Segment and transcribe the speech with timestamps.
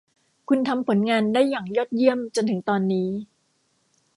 [0.49, 3.09] คุณทำผลงานได้อย่างยอดเยี่ยมจนถึงตอนนี้